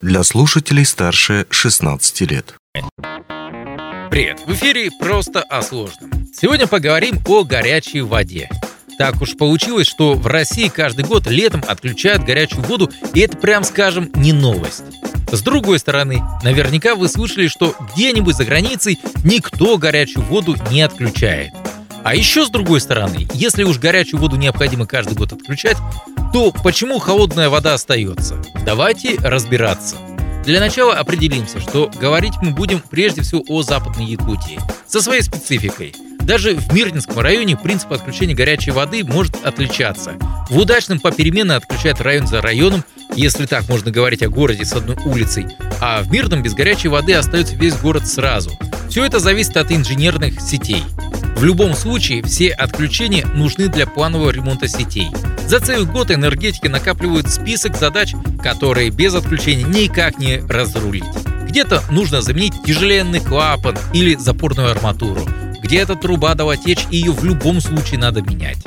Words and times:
для 0.00 0.22
слушателей 0.22 0.84
старше 0.84 1.46
16 1.50 2.20
лет. 2.30 2.54
Привет! 4.10 4.40
В 4.46 4.52
эфире 4.52 4.90
«Просто 5.00 5.42
о 5.42 5.60
сложном». 5.60 6.10
Сегодня 6.32 6.68
поговорим 6.68 7.18
о 7.26 7.42
горячей 7.42 8.02
воде. 8.02 8.48
Так 8.96 9.20
уж 9.20 9.36
получилось, 9.36 9.88
что 9.88 10.14
в 10.14 10.26
России 10.28 10.68
каждый 10.68 11.04
год 11.04 11.26
летом 11.26 11.64
отключают 11.66 12.24
горячую 12.24 12.62
воду, 12.62 12.90
и 13.12 13.20
это, 13.20 13.36
прям 13.36 13.64
скажем, 13.64 14.10
не 14.14 14.32
новость. 14.32 14.84
С 15.32 15.42
другой 15.42 15.80
стороны, 15.80 16.22
наверняка 16.44 16.94
вы 16.94 17.08
слышали, 17.08 17.48
что 17.48 17.74
где-нибудь 17.92 18.36
за 18.36 18.44
границей 18.44 18.98
никто 19.24 19.78
горячую 19.78 20.24
воду 20.24 20.56
не 20.70 20.82
отключает. 20.82 21.52
А 22.04 22.14
еще 22.14 22.46
с 22.46 22.50
другой 22.50 22.80
стороны, 22.80 23.28
если 23.34 23.64
уж 23.64 23.78
горячую 23.78 24.20
воду 24.20 24.36
необходимо 24.36 24.86
каждый 24.86 25.14
год 25.14 25.32
отключать, 25.32 25.76
то 26.32 26.52
почему 26.62 26.98
холодная 26.98 27.48
вода 27.48 27.74
остается? 27.74 28.36
Давайте 28.64 29.16
разбираться. 29.16 29.96
Для 30.44 30.60
начала 30.60 30.94
определимся, 30.94 31.60
что 31.60 31.90
говорить 32.00 32.34
мы 32.42 32.52
будем 32.52 32.80
прежде 32.80 33.22
всего 33.22 33.44
о 33.48 33.62
Западной 33.62 34.06
Якутии, 34.06 34.58
со 34.86 35.00
своей 35.00 35.22
спецификой. 35.22 35.94
Даже 36.20 36.54
в 36.54 36.72
Мирнинском 36.74 37.18
районе 37.18 37.56
принцип 37.56 37.92
отключения 37.92 38.34
горячей 38.34 38.70
воды 38.70 39.04
может 39.04 39.44
отличаться. 39.44 40.14
В 40.50 40.58
удачном 40.58 41.00
попеременно 41.00 41.56
отключают 41.56 42.00
район 42.00 42.26
за 42.26 42.40
районом, 42.42 42.84
если 43.14 43.46
так 43.46 43.68
можно 43.68 43.90
говорить 43.90 44.22
о 44.22 44.28
городе 44.28 44.64
с 44.64 44.72
одной 44.72 44.96
улицей, 45.04 45.46
а 45.80 46.02
в 46.02 46.10
Мирном 46.10 46.42
без 46.42 46.54
горячей 46.54 46.88
воды 46.88 47.14
остается 47.14 47.54
весь 47.54 47.76
город 47.76 48.06
сразу. 48.06 48.50
Все 48.88 49.04
это 49.04 49.20
зависит 49.20 49.56
от 49.56 49.72
инженерных 49.72 50.40
сетей. 50.40 50.82
В 51.38 51.44
любом 51.44 51.74
случае, 51.74 52.24
все 52.24 52.50
отключения 52.50 53.24
нужны 53.24 53.68
для 53.68 53.86
планового 53.86 54.30
ремонта 54.30 54.66
сетей. 54.66 55.06
За 55.46 55.60
целый 55.60 55.86
год 55.86 56.10
энергетики 56.10 56.66
накапливают 56.66 57.30
список 57.30 57.76
задач, 57.76 58.12
которые 58.42 58.90
без 58.90 59.14
отключения 59.14 59.64
никак 59.64 60.18
не 60.18 60.38
разрулить. 60.38 61.04
Где-то 61.48 61.80
нужно 61.92 62.22
заменить 62.22 62.54
тяжеленный 62.66 63.20
клапан 63.20 63.78
или 63.92 64.16
запорную 64.16 64.72
арматуру. 64.72 65.20
Где-то 65.62 65.94
труба 65.94 66.34
дала 66.34 66.56
течь, 66.56 66.88
и 66.90 66.96
ее 66.96 67.12
в 67.12 67.24
любом 67.24 67.60
случае 67.60 68.00
надо 68.00 68.20
менять. 68.20 68.58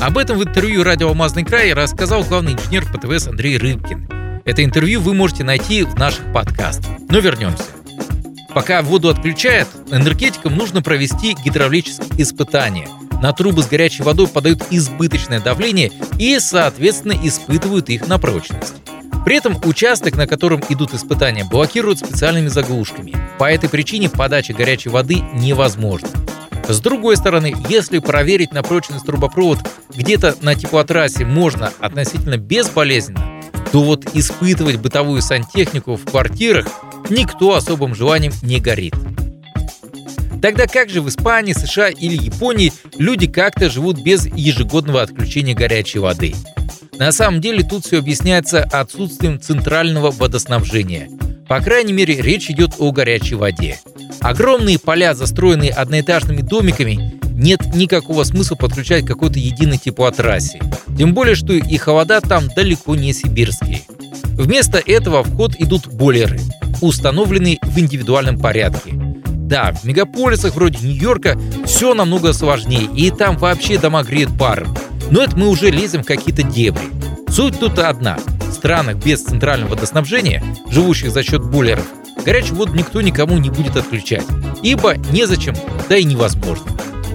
Об 0.00 0.18
этом 0.18 0.38
в 0.38 0.42
интервью 0.42 0.82
радио 0.82 1.10
«Алмазный 1.10 1.44
край» 1.44 1.72
рассказал 1.72 2.24
главный 2.24 2.54
инженер 2.54 2.84
ПТВС 2.86 3.28
Андрей 3.28 3.58
Рыбкин. 3.58 4.42
Это 4.44 4.64
интервью 4.64 5.00
вы 5.02 5.14
можете 5.14 5.44
найти 5.44 5.84
в 5.84 5.94
наших 5.94 6.32
подкастах. 6.32 6.90
Но 7.08 7.20
вернемся. 7.20 7.77
Пока 8.58 8.82
воду 8.82 9.08
отключают, 9.08 9.68
энергетикам 9.88 10.56
нужно 10.56 10.82
провести 10.82 11.36
гидравлические 11.44 12.20
испытания. 12.20 12.88
На 13.22 13.32
трубы 13.32 13.62
с 13.62 13.68
горячей 13.68 14.02
водой 14.02 14.26
подают 14.26 14.64
избыточное 14.72 15.38
давление 15.38 15.92
и, 16.18 16.40
соответственно, 16.40 17.14
испытывают 17.22 17.88
их 17.88 18.08
на 18.08 18.18
прочность. 18.18 18.74
При 19.24 19.36
этом 19.36 19.56
участок, 19.62 20.16
на 20.16 20.26
котором 20.26 20.60
идут 20.70 20.92
испытания, 20.92 21.44
блокируют 21.44 22.00
специальными 22.00 22.48
заглушками. 22.48 23.14
По 23.38 23.48
этой 23.48 23.68
причине 23.68 24.10
подача 24.10 24.54
горячей 24.54 24.88
воды 24.88 25.22
невозможна. 25.34 26.08
С 26.66 26.80
другой 26.80 27.16
стороны, 27.16 27.54
если 27.68 28.00
проверить 28.00 28.52
на 28.52 28.64
прочность 28.64 29.06
трубопровод 29.06 29.60
где-то 29.94 30.34
на 30.40 30.56
теплотрассе 30.56 31.24
можно 31.24 31.72
относительно 31.78 32.38
безболезненно, 32.38 33.40
то 33.70 33.84
вот 33.84 34.16
испытывать 34.16 34.78
бытовую 34.78 35.22
сантехнику 35.22 35.94
в 35.94 36.04
квартирах 36.06 36.66
никто 37.10 37.54
особым 37.54 37.94
желанием 37.94 38.32
не 38.42 38.60
горит. 38.60 38.94
Тогда 40.40 40.66
как 40.66 40.88
же 40.88 41.02
в 41.02 41.08
Испании, 41.08 41.52
США 41.52 41.88
или 41.88 42.16
Японии 42.16 42.72
люди 42.96 43.26
как-то 43.26 43.68
живут 43.68 44.00
без 44.02 44.26
ежегодного 44.26 45.02
отключения 45.02 45.54
горячей 45.54 45.98
воды? 45.98 46.34
На 46.98 47.12
самом 47.12 47.40
деле 47.40 47.62
тут 47.62 47.86
все 47.86 47.98
объясняется 47.98 48.62
отсутствием 48.62 49.40
центрального 49.40 50.10
водоснабжения. 50.10 51.08
По 51.48 51.60
крайней 51.60 51.92
мере, 51.92 52.20
речь 52.20 52.50
идет 52.50 52.72
о 52.78 52.92
горячей 52.92 53.36
воде. 53.36 53.80
Огромные 54.20 54.78
поля, 54.78 55.14
застроенные 55.14 55.70
одноэтажными 55.70 56.42
домиками, 56.42 57.18
нет 57.38 57.74
никакого 57.74 58.24
смысла 58.24 58.56
подключать 58.56 59.06
какой-то 59.06 59.38
единой 59.38 59.78
теплотрассе. 59.78 60.60
Тем 60.96 61.14
более, 61.14 61.36
что 61.36 61.52
и 61.52 61.76
холода 61.76 62.20
там 62.20 62.48
далеко 62.48 62.96
не 62.96 63.12
сибирские. 63.12 63.82
Вместо 64.38 64.78
этого 64.78 65.24
в 65.24 65.34
ход 65.36 65.56
идут 65.58 65.88
бойлеры, 65.88 66.38
установленные 66.80 67.58
в 67.60 67.76
индивидуальном 67.76 68.38
порядке. 68.38 68.92
Да, 69.26 69.72
в 69.72 69.84
мегаполисах 69.84 70.54
вроде 70.54 70.78
Нью-Йорка 70.86 71.36
все 71.66 71.92
намного 71.92 72.32
сложнее, 72.32 72.88
и 72.94 73.10
там 73.10 73.36
вообще 73.36 73.78
дома 73.78 74.04
греют 74.04 74.38
паром. 74.38 74.76
Но 75.10 75.24
это 75.24 75.36
мы 75.36 75.48
уже 75.48 75.70
лезем 75.70 76.04
в 76.04 76.06
какие-то 76.06 76.44
дебри. 76.44 76.84
Суть 77.28 77.58
тут 77.58 77.80
одна. 77.80 78.16
В 78.48 78.52
странах 78.52 78.96
без 79.04 79.24
центрального 79.24 79.70
водоснабжения, 79.70 80.44
живущих 80.70 81.10
за 81.10 81.24
счет 81.24 81.42
бойлеров, 81.42 81.86
горячую 82.24 82.58
воду 82.58 82.74
никто 82.74 83.00
никому 83.00 83.38
не 83.38 83.50
будет 83.50 83.76
отключать. 83.76 84.24
Ибо 84.62 84.96
незачем, 85.10 85.56
да 85.88 85.96
и 85.96 86.04
невозможно. 86.04 86.70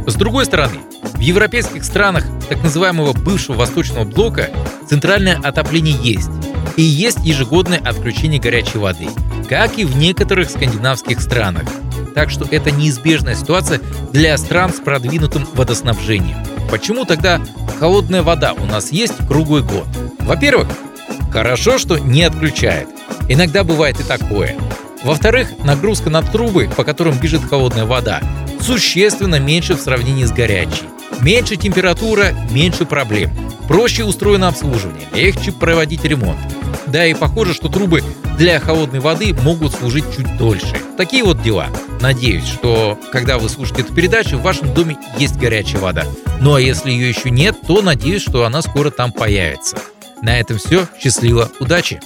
С 0.05 0.15
другой 0.15 0.45
стороны, 0.45 0.79
в 1.13 1.19
европейских 1.19 1.85
странах 1.85 2.25
так 2.49 2.61
называемого 2.61 3.13
бывшего 3.13 3.55
восточного 3.55 4.03
блока 4.03 4.49
центральное 4.89 5.37
отопление 5.37 5.95
есть. 6.01 6.29
И 6.75 6.81
есть 6.81 7.19
ежегодное 7.23 7.79
отключение 7.79 8.39
горячей 8.39 8.79
воды, 8.79 9.07
как 9.47 9.77
и 9.77 9.85
в 9.85 9.95
некоторых 9.95 10.49
скандинавских 10.49 11.21
странах. 11.21 11.65
Так 12.15 12.29
что 12.29 12.45
это 12.49 12.71
неизбежная 12.71 13.35
ситуация 13.35 13.79
для 14.11 14.37
стран 14.37 14.73
с 14.73 14.79
продвинутым 14.79 15.47
водоснабжением. 15.53 16.37
Почему 16.69 17.05
тогда 17.05 17.41
холодная 17.79 18.23
вода 18.23 18.53
у 18.53 18.65
нас 18.65 18.91
есть 18.91 19.15
круглый 19.27 19.61
год? 19.61 19.87
Во-первых, 20.19 20.67
хорошо, 21.31 21.77
что 21.77 21.97
не 21.97 22.23
отключает. 22.23 22.87
Иногда 23.29 23.63
бывает 23.63 23.99
и 23.99 24.03
такое. 24.03 24.55
Во-вторых, 25.03 25.49
нагрузка 25.63 26.09
на 26.09 26.21
трубы, 26.21 26.69
по 26.75 26.83
которым 26.83 27.17
бежит 27.17 27.41
холодная 27.47 27.85
вода, 27.85 28.21
существенно 28.61 29.39
меньше 29.39 29.75
в 29.75 29.81
сравнении 29.81 30.25
с 30.25 30.31
горячей. 30.31 30.87
Меньше 31.21 31.55
температура, 31.55 32.33
меньше 32.51 32.85
проблем. 32.85 33.31
Проще 33.67 34.03
устроено 34.03 34.47
обслуживание, 34.47 35.07
легче 35.13 35.51
проводить 35.51 36.03
ремонт. 36.03 36.39
Да 36.87 37.05
и 37.05 37.13
похоже, 37.13 37.53
что 37.53 37.69
трубы 37.69 38.03
для 38.37 38.59
холодной 38.59 38.99
воды 38.99 39.33
могут 39.33 39.73
служить 39.73 40.05
чуть 40.15 40.37
дольше. 40.37 40.75
Такие 40.97 41.23
вот 41.23 41.41
дела. 41.41 41.67
Надеюсь, 42.01 42.45
что 42.45 42.97
когда 43.11 43.37
вы 43.37 43.49
слушаете 43.49 43.83
эту 43.83 43.93
передачу, 43.93 44.37
в 44.37 44.41
вашем 44.41 44.73
доме 44.73 44.97
есть 45.17 45.37
горячая 45.37 45.81
вода. 45.81 46.05
Ну 46.41 46.55
а 46.55 46.61
если 46.61 46.91
ее 46.91 47.09
еще 47.09 47.29
нет, 47.29 47.55
то 47.65 47.81
надеюсь, 47.81 48.21
что 48.21 48.45
она 48.45 48.61
скоро 48.61 48.89
там 48.89 49.11
появится. 49.11 49.77
На 50.21 50.39
этом 50.39 50.57
все. 50.57 50.87
Счастливо. 50.99 51.49
Удачи! 51.59 51.99